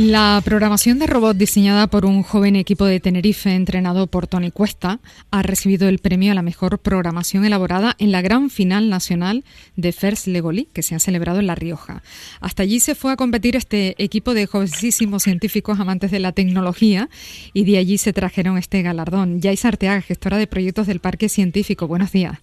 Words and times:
La 0.00 0.40
programación 0.44 1.00
de 1.00 1.08
robot 1.08 1.36
diseñada 1.36 1.88
por 1.88 2.06
un 2.06 2.22
joven 2.22 2.54
equipo 2.54 2.84
de 2.84 3.00
Tenerife 3.00 3.52
entrenado 3.52 4.06
por 4.06 4.28
Tony 4.28 4.52
Cuesta 4.52 5.00
ha 5.32 5.42
recibido 5.42 5.88
el 5.88 5.98
premio 5.98 6.30
a 6.30 6.36
la 6.36 6.42
mejor 6.42 6.78
programación 6.78 7.44
elaborada 7.44 7.96
en 7.98 8.12
la 8.12 8.22
gran 8.22 8.48
final 8.48 8.90
nacional 8.90 9.42
de 9.74 9.90
First 9.90 10.28
Legoli 10.28 10.66
que 10.66 10.84
se 10.84 10.94
ha 10.94 11.00
celebrado 11.00 11.40
en 11.40 11.48
La 11.48 11.56
Rioja. 11.56 12.04
Hasta 12.40 12.62
allí 12.62 12.78
se 12.78 12.94
fue 12.94 13.10
a 13.10 13.16
competir 13.16 13.56
este 13.56 14.00
equipo 14.00 14.34
de 14.34 14.46
jovencísimos 14.46 15.24
científicos 15.24 15.80
amantes 15.80 16.12
de 16.12 16.20
la 16.20 16.30
tecnología 16.30 17.08
y 17.52 17.64
de 17.64 17.78
allí 17.78 17.98
se 17.98 18.12
trajeron 18.12 18.56
este 18.56 18.82
galardón. 18.82 19.40
Yais 19.40 19.64
Arteaga, 19.64 20.00
gestora 20.00 20.36
de 20.36 20.46
proyectos 20.46 20.86
del 20.86 21.00
Parque 21.00 21.28
Científico. 21.28 21.88
Buenos 21.88 22.12
días. 22.12 22.38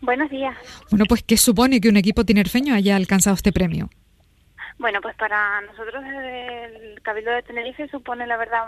Buenos 0.00 0.30
días. 0.30 0.56
Bueno, 0.88 1.04
pues 1.06 1.22
¿qué 1.22 1.36
supone 1.36 1.82
que 1.82 1.90
un 1.90 1.98
equipo 1.98 2.24
tinerfeño 2.24 2.74
haya 2.74 2.96
alcanzado 2.96 3.36
este 3.36 3.52
premio? 3.52 3.90
Bueno, 4.78 5.00
pues 5.00 5.14
para 5.16 5.60
nosotros 5.62 6.02
desde 6.04 6.64
el 6.64 7.02
Cabildo 7.02 7.30
de 7.30 7.42
Tenerife 7.42 7.88
supone 7.88 8.26
la 8.26 8.36
verdad 8.36 8.64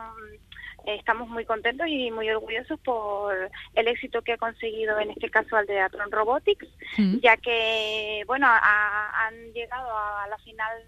estamos 0.86 1.28
muy 1.28 1.44
contentos 1.44 1.86
y 1.88 2.10
muy 2.10 2.30
orgullosos 2.30 2.78
por 2.80 3.50
el 3.74 3.88
éxito 3.88 4.22
que 4.22 4.34
ha 4.34 4.38
conseguido 4.38 4.98
en 5.00 5.10
este 5.10 5.30
caso 5.30 5.56
al 5.56 5.66
Teatron 5.66 6.12
Robotics, 6.12 6.68
mm. 6.96 7.16
ya 7.18 7.36
que 7.36 8.22
bueno 8.26 8.46
han 8.48 9.52
llegado 9.52 9.90
a 9.96 10.28
la 10.28 10.38
final 10.38 10.84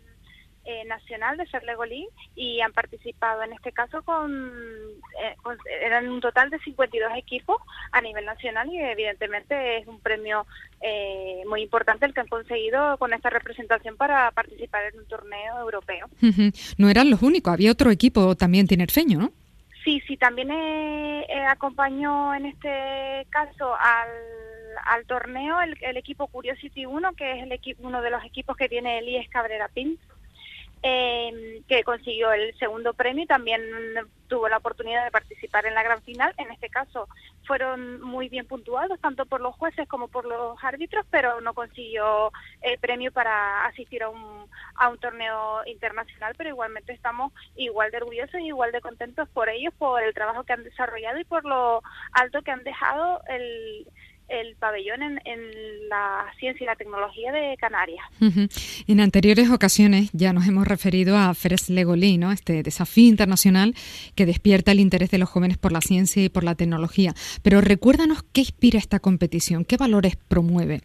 eh, 0.70 0.84
nacional 0.84 1.38
de 1.38 1.46
ser 1.46 1.64
Legolí 1.64 2.06
y 2.36 2.60
han 2.60 2.74
participado 2.74 3.42
en 3.42 3.54
este 3.54 3.72
caso 3.72 4.02
con, 4.02 4.52
eh, 5.18 5.34
eran 5.80 6.06
un 6.10 6.20
total 6.20 6.50
de 6.50 6.58
52 6.58 7.10
equipos 7.16 7.56
a 7.90 8.02
nivel 8.02 8.26
nacional 8.26 8.68
y 8.70 8.78
evidentemente 8.78 9.78
es 9.78 9.86
un 9.86 9.98
premio 9.98 10.44
eh, 10.82 11.40
muy 11.48 11.62
importante 11.62 12.04
el 12.04 12.12
que 12.12 12.20
han 12.20 12.28
conseguido 12.28 12.98
con 12.98 13.14
esta 13.14 13.30
representación 13.30 13.96
para 13.96 14.30
participar 14.32 14.82
en 14.92 14.98
un 14.98 15.06
torneo 15.06 15.58
europeo. 15.58 16.06
No 16.76 16.90
eran 16.90 17.08
los 17.08 17.22
únicos, 17.22 17.54
había 17.54 17.72
otro 17.72 17.90
equipo 17.90 18.36
también 18.36 18.66
tinerfeño, 18.66 19.18
¿no? 19.18 19.32
Sí, 19.84 20.02
sí, 20.06 20.18
también 20.18 20.50
acompañó 21.48 22.34
en 22.34 22.44
este 22.44 23.26
caso 23.30 23.74
al, 23.74 24.10
al 24.84 25.06
torneo 25.06 25.62
el, 25.62 25.78
el, 25.80 25.96
equipo 25.96 26.26
Curiosity 26.26 26.84
1, 26.84 27.14
que 27.14 27.38
es 27.38 27.42
el 27.44 27.52
equipo, 27.52 27.86
uno 27.86 28.02
de 28.02 28.10
los 28.10 28.22
equipos 28.22 28.54
que 28.54 28.68
tiene 28.68 28.98
Elías 28.98 29.26
Cabrera 29.30 29.68
Pins 29.68 29.98
eh, 30.82 31.62
que 31.68 31.84
consiguió 31.84 32.32
el 32.32 32.56
segundo 32.58 32.94
premio 32.94 33.24
y 33.24 33.26
también 33.26 33.62
tuvo 34.28 34.48
la 34.48 34.58
oportunidad 34.58 35.04
de 35.04 35.10
participar 35.10 35.66
en 35.66 35.74
la 35.74 35.82
gran 35.82 36.02
final. 36.02 36.34
En 36.36 36.50
este 36.50 36.68
caso 36.68 37.08
fueron 37.46 38.00
muy 38.00 38.28
bien 38.28 38.46
puntuados 38.46 39.00
tanto 39.00 39.26
por 39.26 39.40
los 39.40 39.54
jueces 39.56 39.88
como 39.88 40.08
por 40.08 40.26
los 40.26 40.56
árbitros, 40.62 41.06
pero 41.10 41.40
no 41.40 41.54
consiguió 41.54 42.30
el 42.60 42.78
premio 42.78 43.10
para 43.10 43.66
asistir 43.66 44.02
a 44.02 44.08
un, 44.10 44.46
a 44.76 44.88
un 44.88 44.98
torneo 44.98 45.62
internacional, 45.66 46.34
pero 46.36 46.50
igualmente 46.50 46.92
estamos 46.92 47.32
igual 47.56 47.90
de 47.90 47.98
orgullosos 47.98 48.40
y 48.40 48.48
igual 48.48 48.70
de 48.72 48.80
contentos 48.80 49.28
por 49.30 49.48
ellos, 49.48 49.74
por 49.78 50.02
el 50.02 50.14
trabajo 50.14 50.44
que 50.44 50.52
han 50.52 50.64
desarrollado 50.64 51.18
y 51.18 51.24
por 51.24 51.44
lo 51.44 51.82
alto 52.12 52.42
que 52.42 52.50
han 52.50 52.64
dejado 52.64 53.20
el 53.28 53.86
el 54.28 54.56
pabellón 54.56 55.02
en, 55.02 55.18
la 55.88 56.26
ciencia 56.38 56.64
y 56.64 56.66
la 56.66 56.76
tecnología 56.76 57.32
de 57.32 57.56
Canarias. 57.56 58.04
En 58.86 59.00
anteriores 59.00 59.50
ocasiones 59.50 60.10
ya 60.12 60.34
nos 60.34 60.46
hemos 60.46 60.68
referido 60.68 61.16
a 61.16 61.32
Feres 61.32 61.70
Legolí, 61.70 62.18
¿no? 62.18 62.30
este 62.30 62.62
desafío 62.62 63.08
internacional 63.08 63.74
que 64.14 64.26
despierta 64.26 64.72
el 64.72 64.80
interés 64.80 65.10
de 65.10 65.18
los 65.18 65.30
jóvenes 65.30 65.56
por 65.56 65.72
la 65.72 65.80
ciencia 65.80 66.22
y 66.22 66.28
por 66.28 66.44
la 66.44 66.54
tecnología. 66.54 67.14
Pero 67.42 67.62
recuérdanos 67.62 68.22
qué 68.32 68.42
inspira 68.42 68.78
esta 68.78 69.00
competición, 69.00 69.64
qué 69.64 69.78
valores 69.78 70.16
promueve. 70.16 70.82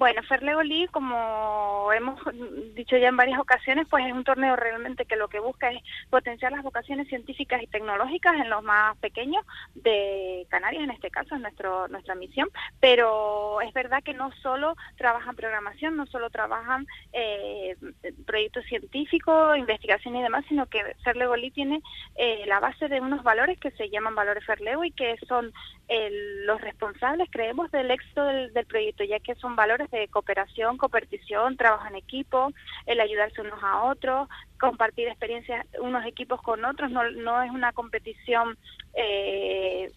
Bueno, 0.00 0.22
Ferlegolí, 0.22 0.86
como 0.86 1.92
hemos 1.92 2.18
dicho 2.74 2.96
ya 2.96 3.08
en 3.08 3.18
varias 3.18 3.38
ocasiones, 3.38 3.86
pues 3.90 4.06
es 4.06 4.14
un 4.14 4.24
torneo 4.24 4.56
realmente 4.56 5.04
que 5.04 5.14
lo 5.14 5.28
que 5.28 5.40
busca 5.40 5.70
es 5.70 5.82
potenciar 6.08 6.52
las 6.52 6.62
vocaciones 6.62 7.06
científicas 7.08 7.62
y 7.62 7.66
tecnológicas 7.66 8.32
en 8.36 8.48
los 8.48 8.62
más 8.62 8.96
pequeños 8.96 9.44
de 9.74 10.46
Canarias, 10.48 10.84
en 10.84 10.90
este 10.92 11.10
caso 11.10 11.34
es 11.34 11.42
nuestro, 11.42 11.86
nuestra 11.88 12.14
misión, 12.14 12.48
pero 12.80 13.60
es 13.60 13.74
verdad 13.74 14.02
que 14.02 14.14
no 14.14 14.32
solo 14.42 14.74
trabajan 14.96 15.36
programación, 15.36 15.98
no 15.98 16.06
solo 16.06 16.30
trabajan 16.30 16.86
eh, 17.12 17.76
proyectos 18.24 18.64
científicos, 18.64 19.58
investigación 19.58 20.16
y 20.16 20.22
demás, 20.22 20.46
sino 20.48 20.64
que 20.64 20.80
Ferlegolí 21.04 21.50
tiene 21.50 21.82
eh, 22.16 22.44
la 22.46 22.58
base 22.58 22.88
de 22.88 23.02
unos 23.02 23.22
valores 23.22 23.60
que 23.60 23.70
se 23.72 23.90
llaman 23.90 24.14
valores 24.14 24.46
Ferlego 24.46 24.82
y 24.82 24.92
que 24.92 25.18
son 25.28 25.52
los 26.46 26.60
responsables, 26.60 27.28
creemos, 27.32 27.70
del 27.72 27.90
éxito 27.90 28.24
del, 28.24 28.52
del 28.52 28.64
proyecto, 28.64 29.02
ya 29.02 29.18
que 29.18 29.34
son 29.34 29.56
valores 29.56 29.89
de 29.90 30.08
cooperación, 30.08 30.76
competición, 30.76 31.56
trabajo 31.56 31.86
en 31.88 31.96
equipo, 31.96 32.50
el 32.86 33.00
ayudarse 33.00 33.40
unos 33.40 33.62
a 33.62 33.82
otros, 33.84 34.28
compartir 34.60 35.08
experiencias 35.08 35.66
unos 35.80 36.04
equipos 36.04 36.40
con 36.42 36.64
otros, 36.64 36.90
no, 36.90 37.10
no 37.10 37.42
es 37.42 37.50
una 37.50 37.72
competición 37.72 38.56
eh, 38.94 39.90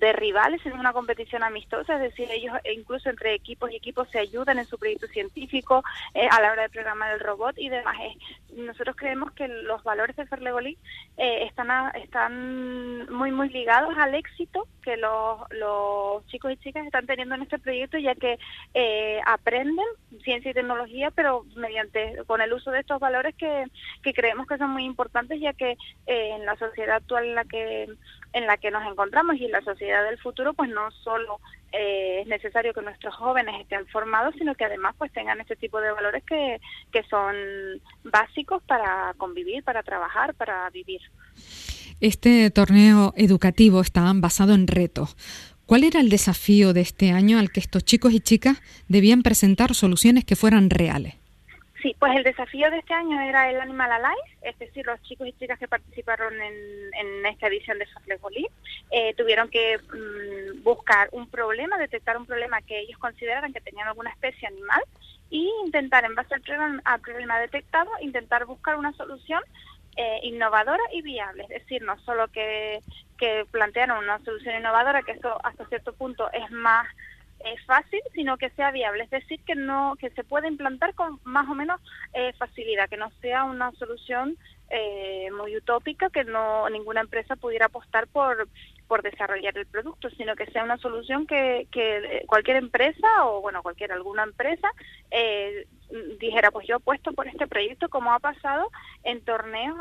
de 0.00 0.12
rivales, 0.12 0.64
es 0.64 0.72
una 0.72 0.92
competición 0.92 1.42
amistosa, 1.42 1.94
es 1.94 2.00
decir, 2.00 2.28
ellos 2.30 2.54
incluso 2.72 3.08
entre 3.08 3.34
equipos 3.34 3.70
y 3.70 3.76
equipos 3.76 4.08
se 4.10 4.18
ayudan 4.18 4.58
en 4.58 4.64
su 4.64 4.78
proyecto 4.78 5.06
científico 5.06 5.82
eh, 6.14 6.28
a 6.30 6.40
la 6.40 6.52
hora 6.52 6.62
de 6.62 6.70
programar 6.70 7.12
el 7.14 7.20
robot 7.20 7.58
y 7.58 7.68
demás. 7.68 7.96
nosotros 8.54 8.96
creemos 8.96 9.32
que 9.32 9.48
los 9.48 9.82
valores 9.84 10.16
de 10.16 10.26
Ferlegoli 10.26 10.78
eh, 11.16 11.44
están, 11.44 11.94
están 11.96 13.10
muy, 13.12 13.30
muy 13.30 13.48
ligados 13.50 13.96
al 13.96 14.14
éxito 14.14 14.66
que 14.82 14.96
los, 14.96 15.40
los 15.50 16.26
chicos 16.28 16.52
y 16.52 16.56
chicas 16.56 16.86
están 16.86 17.06
teniendo 17.06 17.34
en 17.34 17.42
este 17.42 17.58
proyecto, 17.58 17.98
ya 17.98 18.14
que 18.14 18.38
eh, 18.72 19.20
aprenden 19.26 19.84
ciencia 20.24 20.50
y 20.50 20.54
tecnología, 20.54 21.10
pero 21.10 21.44
mediante 21.56 22.22
con 22.26 22.40
el 22.40 22.52
uso 22.52 22.70
de 22.70 22.80
estos 22.80 22.98
valores 22.98 23.34
que, 23.36 23.66
que 24.02 24.12
creemos 24.12 24.46
que 24.46 24.58
son 24.58 24.70
muy 24.70 24.84
importantes, 24.84 25.40
ya 25.40 25.52
que 25.52 25.72
eh, 26.06 26.30
en 26.36 26.46
la 26.46 26.56
sociedad 26.56 26.96
actual 26.96 27.26
en 27.26 27.34
la 27.34 27.44
que 27.44 27.88
en 28.34 28.46
la 28.46 28.58
que 28.58 28.70
nos 28.70 28.86
encontramos 28.86 29.36
y 29.36 29.46
en 29.46 29.52
la 29.52 29.62
sociedad 29.62 30.04
del 30.04 30.18
futuro, 30.18 30.52
pues 30.52 30.68
no 30.68 30.90
solo 31.02 31.40
eh, 31.72 32.20
es 32.22 32.26
necesario 32.26 32.74
que 32.74 32.82
nuestros 32.82 33.14
jóvenes 33.14 33.54
estén 33.60 33.86
formados, 33.86 34.34
sino 34.38 34.54
que 34.54 34.64
además 34.64 34.94
pues 34.98 35.12
tengan 35.12 35.40
este 35.40 35.56
tipo 35.56 35.80
de 35.80 35.92
valores 35.92 36.22
que, 36.24 36.60
que 36.92 37.02
son 37.04 37.34
básicos 38.04 38.62
para 38.64 39.14
convivir, 39.16 39.64
para 39.64 39.82
trabajar, 39.82 40.34
para 40.34 40.68
vivir. 40.70 41.00
Este 42.00 42.50
torneo 42.50 43.12
educativo 43.16 43.80
está 43.80 44.12
basado 44.14 44.54
en 44.54 44.66
retos. 44.66 45.16
¿Cuál 45.66 45.84
era 45.84 46.00
el 46.00 46.08
desafío 46.08 46.72
de 46.72 46.80
este 46.80 47.10
año 47.10 47.38
al 47.38 47.50
que 47.50 47.60
estos 47.60 47.84
chicos 47.84 48.12
y 48.14 48.20
chicas 48.20 48.62
debían 48.88 49.22
presentar 49.22 49.74
soluciones 49.74 50.24
que 50.24 50.36
fueran 50.36 50.70
reales? 50.70 51.16
Sí, 51.82 51.94
pues 51.98 52.16
el 52.16 52.24
desafío 52.24 52.70
de 52.70 52.78
este 52.78 52.92
año 52.92 53.20
era 53.20 53.48
el 53.50 53.60
Animal 53.60 53.92
Alive, 53.92 54.38
es 54.42 54.58
decir, 54.58 54.84
los 54.84 55.00
chicos 55.02 55.28
y 55.28 55.32
chicas 55.34 55.58
que 55.60 55.68
participaron 55.68 56.34
en, 56.40 57.26
esta 57.26 57.46
edición 57.46 57.78
de 57.78 57.86
Soflegolí 57.86 58.48
eh, 58.90 59.14
tuvieron 59.14 59.48
que 59.48 59.78
mm, 59.78 60.62
buscar 60.62 61.08
un 61.12 61.28
problema, 61.28 61.78
detectar 61.78 62.16
un 62.16 62.26
problema 62.26 62.62
que 62.62 62.80
ellos 62.80 62.98
consideraran 62.98 63.52
que 63.52 63.60
tenían 63.60 63.86
alguna 63.86 64.10
especie 64.10 64.48
animal 64.48 64.82
y 65.30 65.48
intentar, 65.64 66.04
en 66.04 66.14
base 66.14 66.34
al 66.34 66.40
problema, 66.40 66.80
al 66.84 67.00
problema 67.00 67.38
detectado, 67.38 67.90
intentar 68.00 68.46
buscar 68.46 68.76
una 68.76 68.92
solución 68.94 69.42
eh, 69.96 70.20
innovadora 70.22 70.82
y 70.92 71.02
viable. 71.02 71.44
Es 71.44 71.62
decir, 71.62 71.82
no 71.82 71.98
solo 72.00 72.28
que, 72.28 72.80
que 73.18 73.44
plantearon 73.50 73.98
una 74.02 74.18
solución 74.20 74.56
innovadora, 74.56 75.02
que 75.02 75.12
eso 75.12 75.38
hasta 75.44 75.66
cierto 75.66 75.92
punto 75.92 76.30
es 76.32 76.50
más 76.50 76.88
es 77.44 77.64
fácil, 77.66 78.00
sino 78.14 78.36
que 78.36 78.50
sea 78.50 78.70
viable, 78.70 79.04
es 79.04 79.10
decir, 79.10 79.40
que 79.44 79.54
no 79.54 79.96
que 79.98 80.10
se 80.10 80.24
pueda 80.24 80.48
implantar 80.48 80.94
con 80.94 81.20
más 81.24 81.48
o 81.48 81.54
menos 81.54 81.80
eh, 82.14 82.32
facilidad, 82.38 82.88
que 82.88 82.96
no 82.96 83.10
sea 83.20 83.44
una 83.44 83.72
solución 83.72 84.36
eh, 84.70 85.28
muy 85.36 85.56
utópica, 85.56 86.10
que 86.10 86.24
no 86.24 86.68
ninguna 86.68 87.00
empresa 87.00 87.36
pudiera 87.36 87.66
apostar 87.66 88.06
por 88.08 88.48
por 88.86 89.02
desarrollar 89.02 89.56
el 89.58 89.66
producto, 89.66 90.08
sino 90.10 90.34
que 90.34 90.46
sea 90.46 90.64
una 90.64 90.78
solución 90.78 91.26
que, 91.26 91.68
que 91.70 92.24
cualquier 92.26 92.56
empresa 92.56 93.26
o 93.26 93.42
bueno 93.42 93.62
cualquier 93.62 93.92
alguna 93.92 94.22
empresa 94.22 94.70
eh, 95.10 95.66
dijera 96.18 96.50
pues 96.50 96.66
yo 96.66 96.76
apuesto 96.76 97.12
por 97.12 97.26
este 97.28 97.46
proyecto 97.46 97.88
como 97.88 98.12
ha 98.12 98.18
pasado 98.18 98.70
en 99.04 99.22
torneos 99.22 99.76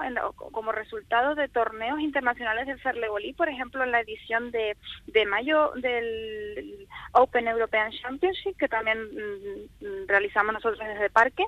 como 0.51 0.71
resultado 0.71 1.35
de 1.35 1.47
torneos 1.49 1.99
internacionales 1.99 2.67
del 2.67 2.79
Ferlegolí 2.79 3.33
por 3.33 3.49
ejemplo 3.49 3.83
en 3.83 3.91
la 3.91 4.01
edición 4.01 4.51
de, 4.51 4.77
de 5.07 5.25
mayo 5.25 5.71
del 5.75 6.87
Open 7.13 7.47
European 7.47 7.91
Championship 7.91 8.57
que 8.57 8.67
también 8.67 8.97
mm, 9.01 10.07
realizamos 10.07 10.53
nosotros 10.53 10.79
desde 10.79 11.09
Parque. 11.09 11.43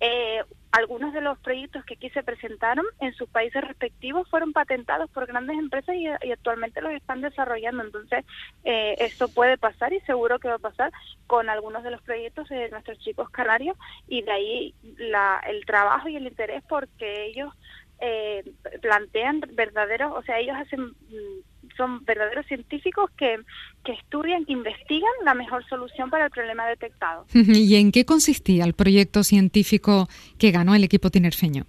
Eh, 0.00 0.42
algunos 0.76 1.14
de 1.14 1.22
los 1.22 1.38
proyectos 1.38 1.86
que 1.86 1.94
aquí 1.94 2.10
se 2.10 2.22
presentaron 2.22 2.84
en 3.00 3.14
sus 3.14 3.26
países 3.30 3.64
respectivos 3.64 4.28
fueron 4.28 4.52
patentados 4.52 5.08
por 5.10 5.26
grandes 5.26 5.58
empresas 5.58 5.96
y, 5.96 6.06
actualmente 6.06 6.82
los 6.82 6.92
están 6.92 7.22
desarrollando. 7.22 7.82
Entonces, 7.82 8.26
eh, 8.62 8.94
esto 8.98 9.28
puede 9.28 9.56
pasar 9.56 9.94
y 9.94 10.00
seguro 10.00 10.38
que 10.38 10.48
va 10.48 10.56
a 10.56 10.58
pasar 10.58 10.92
con 11.26 11.48
algunos 11.48 11.82
de 11.82 11.92
los 11.92 12.02
proyectos 12.02 12.50
de 12.50 12.68
nuestros 12.68 12.98
chicos 12.98 13.30
canarios 13.30 13.74
y 14.06 14.20
de 14.20 14.32
ahí 14.32 14.74
la, 14.98 15.40
el 15.48 15.64
trabajo 15.64 16.08
y 16.10 16.16
el 16.16 16.26
interés 16.26 16.62
porque 16.68 17.24
ellos 17.24 17.54
eh, 17.98 18.44
plantean 18.82 19.40
verdaderos, 19.52 20.12
o 20.14 20.22
sea, 20.24 20.38
ellos 20.38 20.56
hacen 20.58 20.88
mm, 20.88 21.55
son 21.76 22.04
verdaderos 22.04 22.46
científicos 22.46 23.10
que, 23.16 23.38
que 23.84 23.92
estudian, 23.92 24.44
que 24.44 24.52
investigan 24.52 25.10
la 25.24 25.34
mejor 25.34 25.66
solución 25.68 26.10
para 26.10 26.26
el 26.26 26.30
problema 26.30 26.66
detectado. 26.66 27.26
¿Y 27.34 27.76
en 27.76 27.92
qué 27.92 28.04
consistía 28.04 28.64
el 28.64 28.74
proyecto 28.74 29.24
científico 29.24 30.08
que 30.38 30.50
ganó 30.50 30.74
el 30.74 30.84
equipo 30.84 31.10
tinerfeño? 31.10 31.66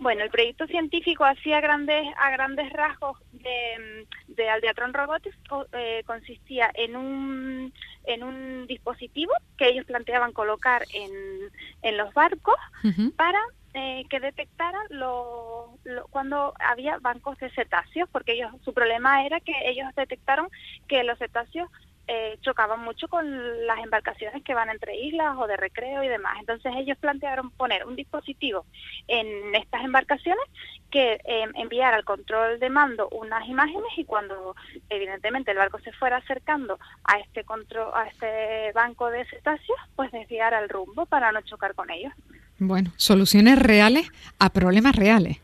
Bueno, 0.00 0.24
el 0.24 0.30
proyecto 0.30 0.66
científico 0.66 1.26
hacía 1.26 1.60
grandes, 1.60 2.06
a 2.16 2.30
grandes 2.30 2.72
rasgos 2.72 3.18
de, 3.32 4.06
de 4.28 4.48
Aldeatron 4.48 4.94
Robotics 4.94 5.36
eh, 5.72 6.02
consistía 6.06 6.70
en 6.72 6.96
un, 6.96 7.72
en 8.04 8.24
un 8.24 8.66
dispositivo 8.66 9.32
que 9.58 9.68
ellos 9.68 9.84
planteaban 9.84 10.32
colocar 10.32 10.86
en, 10.94 11.10
en 11.82 11.96
los 11.98 12.14
barcos 12.14 12.54
para 13.16 13.38
eh, 13.74 14.04
que 14.08 14.20
detectaran 14.20 14.86
lo, 14.90 15.78
cuando 16.10 16.54
había 16.58 16.98
bancos 16.98 17.38
de 17.38 17.50
cetáceos, 17.50 18.08
porque 18.10 18.32
ellos 18.32 18.52
su 18.64 18.74
problema 18.74 19.24
era 19.24 19.40
que 19.40 19.54
ellos 19.64 19.86
detectaron 19.94 20.48
que 20.88 21.04
los 21.04 21.18
cetáceos 21.18 21.68
eh, 22.12 22.38
chocaban 22.40 22.80
mucho 22.80 23.06
con 23.06 23.66
las 23.68 23.78
embarcaciones 23.78 24.42
que 24.42 24.52
van 24.52 24.68
entre 24.68 24.96
islas 24.96 25.36
o 25.38 25.46
de 25.46 25.56
recreo 25.56 26.02
y 26.02 26.08
demás. 26.08 26.38
Entonces 26.40 26.72
ellos 26.76 26.98
plantearon 26.98 27.52
poner 27.52 27.86
un 27.86 27.94
dispositivo 27.94 28.66
en 29.06 29.54
estas 29.54 29.84
embarcaciones 29.84 30.44
que 30.90 31.20
eh, 31.24 31.46
enviara 31.54 31.96
al 31.96 32.04
control 32.04 32.58
de 32.58 32.68
mando 32.68 33.08
unas 33.10 33.46
imágenes 33.48 33.96
y 33.96 34.04
cuando 34.04 34.56
evidentemente 34.88 35.52
el 35.52 35.58
barco 35.58 35.78
se 35.78 35.92
fuera 35.92 36.16
acercando 36.16 36.80
a 37.04 37.20
este 37.20 37.44
control, 37.44 37.92
a 37.94 38.08
este 38.08 38.72
banco 38.72 39.08
de 39.08 39.24
cetáceos, 39.26 39.78
pues 39.94 40.10
desviara 40.10 40.58
el 40.58 40.68
rumbo 40.68 41.06
para 41.06 41.30
no 41.30 41.42
chocar 41.42 41.76
con 41.76 41.90
ellos. 41.90 42.12
Bueno, 42.60 42.92
soluciones 42.96 43.58
reales 43.58 44.06
a 44.38 44.50
problemas 44.50 44.94
reales. 44.94 45.38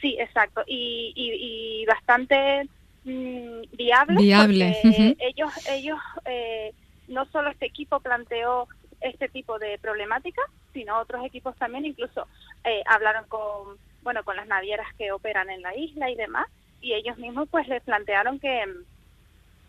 Sí, 0.00 0.16
exacto. 0.18 0.62
Y, 0.66 1.12
y, 1.14 1.84
bastante 1.86 2.68
mmm, 3.04 3.62
viables. 3.72 4.18
Viable. 4.18 4.76
Ellos, 5.20 5.52
ellos 5.68 5.98
eh, 6.24 6.72
no 7.08 7.26
solo 7.26 7.50
este 7.50 7.66
equipo 7.66 8.00
planteó 8.00 8.66
este 9.02 9.28
tipo 9.28 9.58
de 9.58 9.78
problemática, 9.78 10.40
sino 10.72 10.98
otros 10.98 11.24
equipos 11.26 11.54
también 11.56 11.84
incluso 11.84 12.26
eh, 12.64 12.82
hablaron 12.86 13.26
con, 13.28 13.76
bueno, 14.02 14.24
con 14.24 14.36
las 14.36 14.46
navieras 14.46 14.86
que 14.96 15.12
operan 15.12 15.50
en 15.50 15.60
la 15.60 15.76
isla 15.76 16.10
y 16.10 16.14
demás, 16.14 16.46
y 16.80 16.94
ellos 16.94 17.18
mismos 17.18 17.46
pues 17.50 17.68
les 17.68 17.82
plantearon 17.82 18.40
que, 18.40 18.64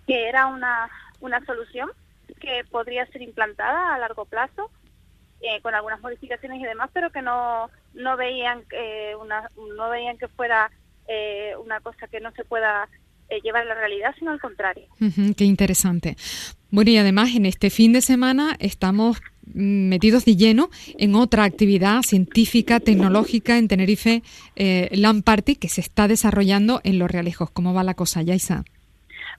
que 0.08 0.30
era 0.30 0.48
una, 0.48 0.90
una 1.20 1.46
solución 1.46 1.90
que 2.40 2.64
podría 2.72 3.06
ser 3.08 3.22
implantada 3.22 3.94
a 3.94 4.00
largo 4.00 4.24
plazo 4.24 4.72
eh, 5.42 5.62
con 5.62 5.76
algunas 5.76 6.02
modificaciones 6.02 6.60
y 6.62 6.66
demás, 6.66 6.90
pero 6.94 7.12
que 7.12 7.22
no, 7.22 7.70
no 7.94 8.18
veían 8.18 8.64
eh, 8.72 9.14
una, 9.20 9.50
no 9.78 9.90
veían 9.90 10.18
que 10.18 10.28
fuera 10.28 10.72
eh, 11.08 11.54
una 11.64 11.80
cosa 11.82 12.08
que 12.08 12.20
no 12.20 12.32
se 12.32 12.44
pueda 12.46 12.90
eh, 13.30 13.42
llevar 13.44 13.64
a 13.64 13.66
la 13.66 13.76
realidad, 13.76 14.14
sino 14.20 14.32
al 14.32 14.40
contrario. 14.40 14.86
qué 15.36 15.46
interesante. 15.46 16.16
Bueno, 16.70 16.92
y 16.92 16.98
además 16.98 17.36
en 17.36 17.46
este 17.46 17.70
fin 17.70 17.94
de 17.94 18.02
semana 18.02 18.56
estamos 18.60 19.22
metidos 19.54 20.26
de 20.26 20.36
lleno 20.36 20.70
en 20.98 21.16
otra 21.16 21.44
actividad 21.44 22.02
científica, 22.02 22.80
tecnológica 22.80 23.58
en 23.58 23.68
Tenerife, 23.68 24.24
eh, 24.56 24.90
Party, 25.24 25.56
que 25.56 25.70
se 25.70 25.82
está 25.82 26.08
desarrollando 26.08 26.82
en 26.84 27.00
Los 27.00 27.10
Realejos. 27.10 27.50
¿Cómo 27.52 27.74
va 27.74 27.84
la 27.84 27.94
cosa, 27.94 28.22
Yaisa? 28.22 28.64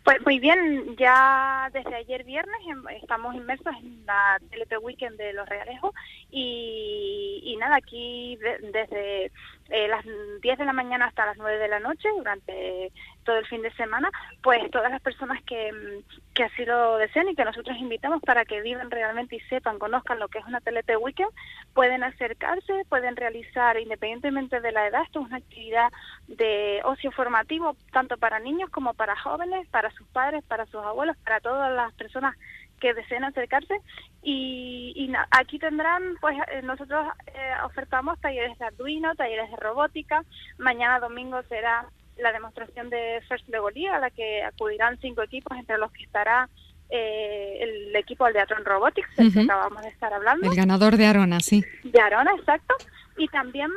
Pues 0.07 0.25
muy 0.25 0.39
bien, 0.39 0.95
ya 0.97 1.69
desde 1.73 1.97
ayer 1.97 2.23
viernes 2.23 2.61
em, 2.69 2.87
estamos 3.03 3.35
inmersos 3.35 3.75
en 3.83 4.07
la 4.07 4.39
TLP 4.53 4.79
Weekend 4.81 5.17
de 5.17 5.33
Los 5.33 5.49
Realejos 5.49 5.93
y, 6.31 7.41
y 7.43 7.57
nada, 7.57 7.75
aquí 7.75 8.39
desde 8.73 9.33
eh, 9.69 9.89
las 9.89 10.05
10 10.41 10.59
de 10.59 10.65
la 10.65 10.73
mañana 10.73 11.07
hasta 11.07 11.27
las 11.27 11.37
9 11.37 11.59
de 11.59 11.69
la 11.69 11.81
noche 11.81 12.09
durante 12.17 12.93
todo 13.25 13.37
el 13.37 13.47
fin 13.47 13.63
de 13.63 13.73
semana, 13.73 14.11
pues 14.43 14.71
todas 14.71 14.91
las 14.91 15.01
personas 15.01 15.43
que, 15.43 15.73
mm, 15.73 16.35
que 16.35 16.45
así 16.45 16.65
lo 16.65 16.97
deseen 16.99 17.29
y 17.29 17.35
que 17.35 17.45
nosotros 17.45 17.77
invitamos 17.79 18.23
para 18.23 18.45
que 18.45 18.61
vivan 18.61 18.91
realmente 18.91 19.37
y 19.37 19.41
sepan, 19.41 19.79
conozcan 19.79 20.21
lo 20.21 20.29
que 20.29 20.39
es 20.39 20.47
una 20.47 20.61
TLT 20.61 20.97
Weekend, 20.97 21.31
pueden 21.75 22.05
acercarse, 22.05 22.85
pueden 22.89 23.17
realizar 23.17 23.79
independientemente 23.79 24.61
de 24.61 24.73
la 24.73 24.87
edad, 24.87 25.03
esto 25.03 25.21
es 25.21 25.27
una 25.27 25.39
actividad 25.39 25.93
de 26.29 26.81
ocio 26.85 27.11
formativo 27.11 27.77
tanto 27.93 28.17
para 28.17 28.39
niños 28.39 28.71
como 28.71 28.95
para 28.95 29.17
jóvenes, 29.17 29.67
para 29.69 29.91
sus 29.91 30.07
padres, 30.09 30.45
para 30.45 30.67
sus 30.67 30.83
abuelos, 30.83 31.17
para 31.19 31.41
todas 31.41 31.73
las 31.75 31.93
personas 31.95 32.37
que 32.81 32.95
deseen 32.95 33.25
acercarse 33.25 33.81
y, 34.29 35.13
aquí 35.31 35.59
tendrán 35.59 36.03
pues 36.21 36.37
eh, 36.51 36.61
nosotros 36.63 37.07
eh, 37.27 37.53
ofertamos 37.65 38.21
talleres 38.21 38.59
de 38.59 38.65
Arduino, 38.65 39.15
talleres 39.15 39.51
de 39.51 39.57
robótica, 39.57 40.25
mañana 40.59 40.99
domingo 40.99 41.41
será 41.49 41.87
la 42.19 42.33
demostración 42.33 42.91
de 42.91 43.23
First 43.29 43.49
Legolí 43.49 43.87
a 43.87 44.01
la 44.01 44.11
que 44.11 44.43
acudirán 44.43 44.99
cinco 45.01 45.23
equipos 45.23 45.57
entre 45.57 45.79
los 45.79 45.93
que 45.93 46.03
estará 46.03 46.49
eh, 46.91 47.59
el 47.61 47.95
equipo 47.95 48.25
Aldeatron 48.25 48.65
Robotics, 48.65 49.15
del 49.17 49.33
que 49.33 49.41
acabamos 49.41 49.83
de 49.83 49.89
estar 49.91 50.13
hablando. 50.13 50.51
El 50.51 50.57
ganador 50.57 50.97
de 50.97 51.07
Arona, 51.07 51.41
sí. 51.41 51.65
De 51.85 52.01
Arona, 52.01 52.33
exacto. 52.37 52.75
Y 53.17 53.29
también 53.29 53.71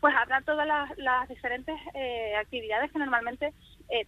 pues 0.00 0.14
habrá 0.16 0.40
todas 0.40 0.66
las, 0.96 1.28
diferentes 1.28 1.76
actividades 2.40 2.90
que 2.90 2.98
normalmente 2.98 3.52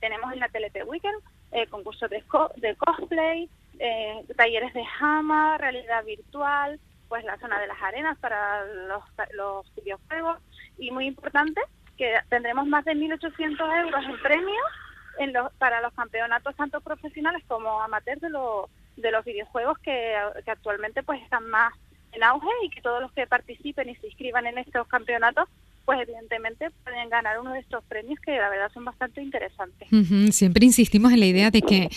tenemos 0.00 0.32
en 0.32 0.40
la 0.40 0.48
TLP 0.48 0.84
Weekend, 0.86 1.22
concursos 1.70 2.10
de, 2.10 2.24
de 2.56 2.74
cosplay, 2.74 3.48
eh, 3.78 4.24
talleres 4.36 4.72
de 4.74 4.84
jama, 4.84 5.58
realidad 5.58 6.04
virtual, 6.04 6.80
pues 7.08 7.24
la 7.24 7.38
zona 7.38 7.60
de 7.60 7.66
las 7.66 7.80
arenas 7.82 8.18
para 8.18 8.64
los, 8.64 9.02
los 9.32 9.74
videojuegos. 9.76 10.38
Y 10.78 10.90
muy 10.90 11.06
importante 11.06 11.60
que 11.96 12.14
tendremos 12.28 12.66
más 12.66 12.84
de 12.84 12.92
1.800 12.92 13.80
euros 13.82 14.04
en 14.04 14.22
premios 14.22 14.66
en 15.18 15.32
para 15.58 15.80
los 15.80 15.92
campeonatos 15.94 16.56
tanto 16.56 16.80
profesionales 16.80 17.42
como 17.46 17.80
amateurs 17.80 18.20
de, 18.20 18.30
de 18.96 19.10
los 19.12 19.24
videojuegos 19.24 19.78
que, 19.78 20.16
que 20.44 20.50
actualmente 20.50 21.04
pues 21.04 21.22
están 21.22 21.48
más 21.50 21.72
en 22.12 22.22
auge 22.24 22.48
y 22.62 22.70
que 22.70 22.80
todos 22.80 23.00
los 23.00 23.12
que 23.12 23.26
participen 23.26 23.88
y 23.88 23.96
se 23.96 24.08
inscriban 24.08 24.46
en 24.46 24.58
estos 24.58 24.86
campeonatos 24.88 25.48
pues 25.84 26.00
evidentemente 26.00 26.70
pueden 26.82 27.08
ganar 27.10 27.40
uno 27.40 27.52
de 27.52 27.60
estos 27.60 27.84
premios 27.84 28.18
que 28.20 28.32
la 28.32 28.48
verdad 28.48 28.70
son 28.72 28.84
bastante 28.84 29.22
interesantes. 29.22 29.88
Siempre 30.34 30.64
insistimos 30.64 31.12
en 31.12 31.20
la 31.20 31.26
idea 31.26 31.50
de 31.50 31.62
que 31.62 31.88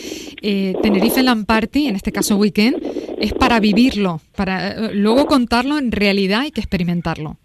eh, 0.41 0.75
Tenerife 0.81 1.23
Land 1.23 1.45
Party, 1.45 1.87
en 1.87 1.95
este 1.95 2.11
caso 2.11 2.37
Weekend, 2.37 2.81
es 3.19 3.33
para 3.33 3.59
vivirlo, 3.59 4.19
para 4.35 4.71
eh, 4.71 4.93
luego 4.93 5.25
contarlo 5.25 5.77
en 5.77 5.91
realidad 5.91 6.43
y 6.45 6.51
que 6.51 6.61
experimentarlo. 6.61 7.37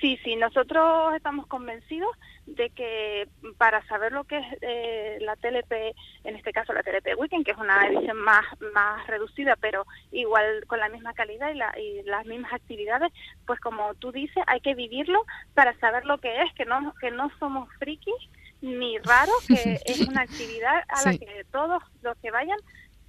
Sí, 0.00 0.18
sí, 0.24 0.36
nosotros 0.36 1.14
estamos 1.14 1.46
convencidos 1.46 2.10
de 2.56 2.70
que 2.70 3.28
para 3.58 3.86
saber 3.86 4.12
lo 4.12 4.24
que 4.24 4.38
es 4.38 4.46
eh, 4.60 5.18
la 5.20 5.36
TLP, 5.36 5.72
en 6.24 6.36
este 6.36 6.52
caso 6.52 6.72
la 6.72 6.82
TLP 6.82 7.18
Weekend, 7.18 7.44
que 7.44 7.52
es 7.52 7.58
una 7.58 7.86
edición 7.86 8.18
más, 8.18 8.44
más 8.74 9.06
reducida, 9.06 9.56
pero 9.56 9.86
igual 10.10 10.64
con 10.66 10.78
la 10.78 10.88
misma 10.88 11.14
calidad 11.14 11.52
y, 11.76 12.02
las 12.02 12.26
mismas 12.26 12.52
actividades, 12.52 13.12
pues 13.46 13.60
como 13.60 13.94
tú 13.94 14.12
dices, 14.12 14.42
hay 14.46 14.60
que 14.60 14.74
vivirlo 14.74 15.24
para 15.54 15.78
saber 15.78 16.04
lo 16.04 16.18
que 16.18 16.42
es, 16.42 16.52
que 16.54 16.64
no, 16.64 16.94
que 17.00 17.10
no 17.10 17.30
somos 17.38 17.68
frikis 17.78 18.28
ni 18.60 18.98
raros, 18.98 19.46
que 19.46 19.80
es 19.84 20.00
una 20.06 20.22
actividad 20.22 20.82
a 20.88 21.10
la 21.10 21.18
que 21.18 21.44
todos 21.50 21.82
los 22.02 22.16
que 22.18 22.30
vayan 22.30 22.58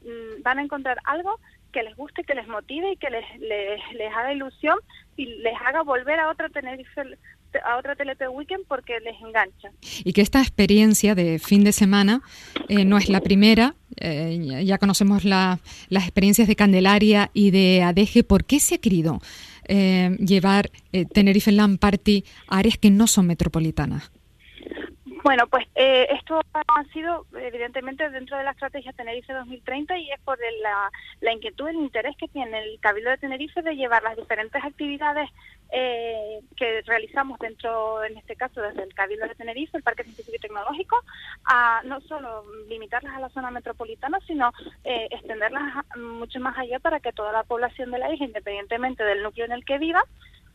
mm, 0.01 0.41
van 0.41 0.59
a 0.59 0.63
encontrar 0.63 0.99
algo 1.05 1.39
que 1.73 1.83
les 1.83 1.97
guste, 1.97 2.23
que 2.23 2.35
les 2.35 2.47
motive 2.47 2.91
y 2.91 2.97
que 2.97 3.09
les, 3.09 3.25
les, 3.39 4.13
haga 4.15 4.31
ilusión 4.31 4.79
y 5.17 5.25
les 5.25 5.59
haga 5.59 5.81
volver 5.81 6.19
a 6.19 6.29
otra 6.29 6.47
Tenerife 6.47 7.17
a 7.59 7.77
otra 7.77 7.95
TLP 7.95 8.29
Weekend 8.31 8.65
porque 8.67 8.99
les 8.99 9.19
engancha. 9.21 9.71
Y 10.03 10.13
que 10.13 10.21
esta 10.21 10.39
experiencia 10.41 11.15
de 11.15 11.39
fin 11.39 11.63
de 11.63 11.71
semana 11.71 12.21
eh, 12.69 12.85
no 12.85 12.97
es 12.97 13.09
la 13.09 13.21
primera, 13.21 13.75
eh, 13.97 14.63
ya 14.65 14.77
conocemos 14.77 15.25
la, 15.25 15.59
las 15.89 16.03
experiencias 16.03 16.47
de 16.47 16.55
Candelaria 16.55 17.29
y 17.33 17.51
de 17.51 17.83
Adeje. 17.83 18.23
¿Por 18.23 18.45
qué 18.45 18.59
se 18.59 18.75
ha 18.75 18.77
querido 18.77 19.19
eh, 19.67 20.17
llevar 20.19 20.71
Tenerife 21.13 21.51
Land 21.51 21.79
Party 21.79 22.23
a 22.47 22.57
áreas 22.57 22.77
que 22.77 22.89
no 22.89 23.07
son 23.07 23.27
metropolitanas? 23.27 24.11
Bueno, 25.23 25.47
pues 25.47 25.65
eh, 25.75 26.07
esto 26.11 26.41
ha 26.53 26.83
sido 26.91 27.25
evidentemente 27.39 28.09
dentro 28.09 28.37
de 28.37 28.43
la 28.43 28.51
estrategia 28.51 28.91
Tenerife 28.91 29.31
2030 29.31 29.97
y 29.97 30.11
es 30.11 30.19
por 30.19 30.37
la, 30.61 30.91
la 31.21 31.31
inquietud, 31.31 31.69
el 31.69 31.77
interés 31.77 32.17
que 32.17 32.27
tiene 32.27 32.59
el 32.59 32.79
Cabildo 32.81 33.09
de 33.09 33.17
Tenerife 33.17 33.61
de 33.61 33.75
llevar 33.75 34.03
las 34.03 34.17
diferentes 34.17 34.61
actividades 34.61 35.29
eh, 35.75 36.41
que 36.55 36.83
realizamos 36.83 37.39
dentro, 37.39 38.03
en 38.03 38.15
este 38.17 38.35
caso 38.35 38.61
desde 38.61 38.83
el 38.83 38.93
Cabildo 38.93 39.27
de 39.27 39.33
Tenerife, 39.33 39.75
el 39.75 39.81
Parque 39.81 40.03
Científico 40.03 40.37
y 40.37 40.39
Tecnológico, 40.39 41.03
a 41.45 41.81
no 41.83 41.99
solo 42.01 42.43
limitarlas 42.69 43.15
a 43.15 43.19
la 43.19 43.29
zona 43.29 43.49
metropolitana, 43.49 44.19
sino 44.27 44.51
eh, 44.83 45.07
extenderlas 45.09 45.83
mucho 45.97 46.39
más 46.39 46.55
allá 46.59 46.77
para 46.79 46.99
que 46.99 47.11
toda 47.11 47.31
la 47.31 47.43
población 47.43 47.89
de 47.89 47.97
la 47.97 48.13
isla, 48.13 48.27
independientemente 48.27 49.03
del 49.03 49.23
núcleo 49.23 49.45
en 49.47 49.51
el 49.51 49.65
que 49.65 49.79
viva, 49.79 50.03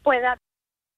pueda 0.04 0.38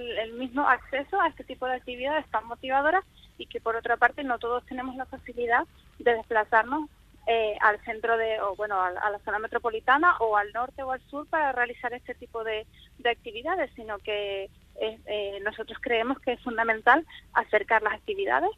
el 0.01 0.35
mismo 0.35 0.69
acceso 0.69 1.19
a 1.21 1.29
este 1.29 1.45
tipo 1.45 1.67
de 1.67 1.77
actividades 1.77 2.29
tan 2.31 2.47
motivadoras 2.47 3.05
y 3.39 3.47
que 3.47 3.61
por 3.61 3.77
otra 3.77 3.97
parte 3.97 4.23
no 4.23 4.39
todos 4.39 4.65
tenemos 4.67 4.97
la 4.97 5.07
facilidad 5.07 5.67
de 5.99 6.15
desplazarnos 6.15 6.91
eh, 7.27 7.57
al 7.61 7.83
centro 7.85 8.17
de, 8.17 8.41
o 8.41 8.57
bueno, 8.57 8.81
a, 8.81 8.91
la 8.91 9.19
zona 9.25 9.39
metropolitana 9.39 10.17
o 10.19 10.37
al 10.37 10.53
norte 10.53 10.83
o 10.83 10.91
al 10.93 11.01
sur 11.09 11.27
para 11.29 11.53
realizar 11.53 11.93
este 11.93 12.15
tipo 12.15 12.43
de, 12.45 12.67
actividades, 13.05 13.71
sino 13.77 13.99
que 13.99 14.51
eh, 14.81 15.41
nosotros 15.43 15.79
creemos 15.81 16.19
que 16.21 16.33
es 16.33 16.41
fundamental 16.41 17.07
acercar 17.35 17.83
las 17.83 17.95
actividades 17.95 18.51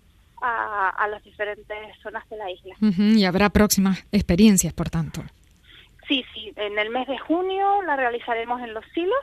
a, 0.43 1.07
las 1.09 1.23
diferentes 1.23 1.77
zonas 2.03 2.29
de 2.29 2.37
la 2.37 2.51
isla. 2.51 2.75
y 2.81 3.25
habrá 3.25 3.51
próximas 3.51 4.05
experiencias, 4.11 4.73
por 4.73 4.91
tanto. 4.91 5.23
Sí, 6.09 6.25
sí, 6.35 6.53
en 6.57 6.79
el 6.79 6.91
mes 6.91 7.07
de 7.07 7.19
junio 7.19 7.83
la 7.83 7.97
realizaremos 7.97 8.61
en 8.61 8.75
Los 8.75 8.85
Silos 8.93 9.21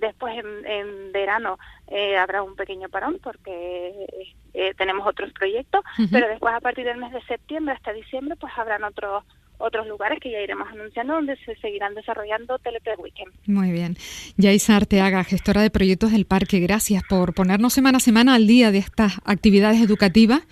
después 0.00 0.34
en, 0.36 1.12
verano 1.12 1.58
eh, 1.88 2.16
habrá 2.16 2.42
un 2.42 2.56
pequeño 2.56 2.88
parón 2.88 3.18
porque 3.22 4.06
eh, 4.54 4.74
tenemos 4.76 5.06
otros 5.06 5.32
proyectos, 5.32 5.82
pero 6.10 6.28
después 6.28 6.54
a 6.54 6.60
partir 6.60 6.84
del 6.84 6.98
mes 6.98 7.12
de 7.12 7.22
septiembre 7.22 7.74
hasta 7.74 7.92
diciembre 7.92 8.36
pues 8.36 8.52
habrán 8.56 8.84
otros 8.84 9.24
otros 9.62 9.86
lugares 9.86 10.18
que 10.20 10.30
ya 10.30 10.40
iremos 10.40 10.68
anunciando 10.68 11.14
donde 11.14 11.36
se 11.36 11.54
seguirán 11.56 11.94
desarrollando 11.94 12.58
Telepre 12.58 12.96
Weekend. 12.96 13.32
Muy 13.46 13.70
bien. 13.70 13.96
Yaisa 14.36 14.76
Arteaga, 14.76 15.22
gestora 15.24 15.62
de 15.62 15.70
proyectos 15.70 16.10
del 16.12 16.26
parque, 16.26 16.58
gracias 16.58 17.02
por 17.08 17.32
ponernos 17.32 17.72
semana 17.72 17.98
a 17.98 18.00
semana 18.00 18.34
al 18.34 18.46
día 18.46 18.72
de 18.72 18.78
estas 18.78 19.18
actividades 19.24 19.80
educativas 19.80 20.42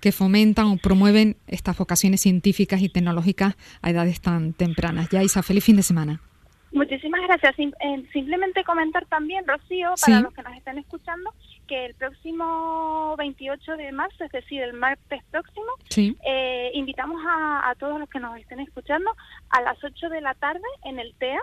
que 0.00 0.12
fomentan 0.12 0.66
o 0.66 0.76
promueven 0.76 1.36
estas 1.46 1.76
vocaciones 1.76 2.20
científicas 2.20 2.82
y 2.82 2.88
tecnológicas 2.88 3.56
a 3.82 3.90
edades 3.90 4.20
tan 4.20 4.52
tempranas. 4.52 5.08
Yaisa, 5.10 5.42
feliz 5.42 5.64
fin 5.64 5.76
de 5.76 5.82
semana. 5.82 6.20
Muchísimas 6.72 7.20
gracias. 7.22 7.58
Eh, 7.58 8.04
simplemente 8.12 8.62
comentar 8.64 9.04
también, 9.06 9.46
Rocío, 9.46 9.94
para 10.00 10.20
los 10.20 10.32
que 10.32 10.42
nos 10.42 10.56
estén 10.56 10.78
escuchando, 10.78 11.32
que 11.66 11.86
el 11.86 11.94
próximo 11.94 13.14
28 13.18 13.76
de 13.76 13.92
marzo, 13.92 14.24
es 14.24 14.30
decir, 14.30 14.62
el 14.62 14.74
martes 14.74 15.22
próximo, 15.30 15.66
eh, 15.96 16.70
invitamos 16.74 17.20
a, 17.26 17.74
todos 17.78 17.98
los 17.98 18.08
que 18.08 18.20
nos 18.20 18.38
estén 18.38 18.60
escuchando 18.60 19.10
a 19.50 19.60
las 19.62 19.82
8 19.82 20.08
de 20.10 20.20
la 20.20 20.34
tarde 20.34 20.66
en 20.84 20.98
el 20.98 21.14
TEA 21.14 21.40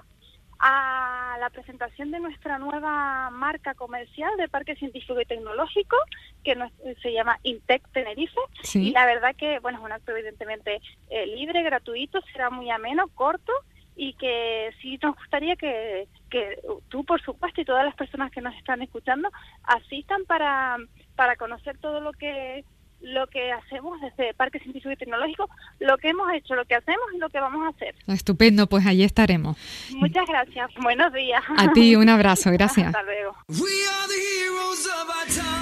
a 0.59 1.37
la 1.39 1.51
presentación 1.51 2.09
de 2.09 2.19
nuestra 2.19 2.57
nueva 2.57 3.29
marca 3.29 3.75
comercial 3.75 4.35
de 4.37 4.47
Parque 4.47 4.75
Científico 4.75 5.21
y 5.21 5.25
Tecnológico, 5.25 5.95
que 6.43 6.57
se 7.01 7.13
llama 7.13 7.37
Intec 7.43 7.87
Tenerife. 7.91 8.39
Y 8.73 8.91
la 8.91 9.05
verdad 9.05 9.35
que, 9.35 9.59
bueno, 9.59 9.77
es 9.77 9.83
un 9.83 9.91
acto 9.91 10.13
evidentemente 10.13 10.81
eh, 11.09 11.27
libre, 11.27 11.61
gratuito, 11.61 12.21
será 12.33 12.49
muy 12.49 12.71
ameno, 12.71 13.07
corto 13.13 13.53
y 13.97 14.13
que 14.13 14.69
sí 14.79 14.99
nos 15.01 15.15
gustaría 15.15 15.55
que, 15.55 16.07
que 16.29 16.59
tú, 16.87 17.03
por 17.03 17.19
supuesto, 17.19 17.59
y 17.59 17.65
todas 17.65 17.83
las 17.83 17.95
personas 17.95 18.31
que 18.31 18.41
nos 18.41 18.55
están 18.55 18.83
escuchando 18.83 19.29
asistan 19.63 20.23
para, 20.25 20.77
para 21.15 21.35
conocer 21.35 21.79
todo 21.79 21.99
lo 21.99 22.11
que 22.13 22.63
lo 23.01 23.27
que 23.27 23.51
hacemos 23.51 23.99
desde 24.01 24.33
Parque 24.33 24.59
Científico 24.59 24.91
y 24.91 24.95
Tecnológico, 24.95 25.49
lo 25.79 25.97
que 25.97 26.09
hemos 26.09 26.31
hecho, 26.33 26.55
lo 26.55 26.65
que 26.65 26.75
hacemos 26.75 27.05
y 27.13 27.17
lo 27.17 27.29
que 27.29 27.39
vamos 27.39 27.65
a 27.65 27.69
hacer. 27.69 27.95
Estupendo, 28.07 28.67
pues 28.67 28.85
allí 28.85 29.03
estaremos. 29.03 29.57
Muchas 29.95 30.25
gracias. 30.27 30.69
Buenos 30.81 31.13
días. 31.13 31.43
A 31.57 31.71
ti 31.73 31.95
un 31.95 32.09
abrazo, 32.17 32.51
gracias. 32.51 32.87
Hasta 32.87 33.03
luego. 33.03 33.35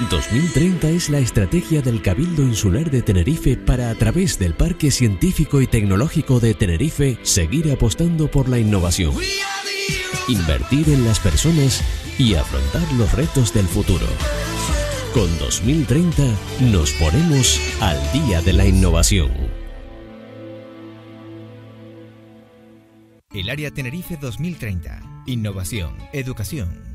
2030 0.09 0.89
es 0.89 1.09
la 1.09 1.19
estrategia 1.19 1.81
del 1.81 2.01
Cabildo 2.01 2.43
Insular 2.43 2.89
de 2.91 3.01
Tenerife 3.01 3.57
para, 3.57 3.89
a 3.89 3.95
través 3.95 4.37
del 4.37 4.53
Parque 4.53 4.91
Científico 4.91 5.61
y 5.61 5.67
Tecnológico 5.67 6.39
de 6.39 6.53
Tenerife, 6.53 7.17
seguir 7.23 7.71
apostando 7.71 8.29
por 8.29 8.47
la 8.47 8.59
innovación, 8.59 9.13
invertir 10.27 10.89
en 10.89 11.05
las 11.05 11.19
personas 11.19 11.83
y 12.19 12.35
afrontar 12.35 12.91
los 12.93 13.13
retos 13.13 13.53
del 13.53 13.65
futuro. 13.65 14.05
Con 15.15 15.29
2030 15.39 16.23
nos 16.73 16.91
ponemos 16.91 17.57
al 17.79 17.97
día 18.11 18.41
de 18.41 18.51
la 18.51 18.65
innovación. 18.65 19.31
El 23.33 23.49
Área 23.49 23.71
Tenerife 23.71 24.17
2030. 24.17 25.23
Innovación, 25.27 25.95
educación 26.11 26.94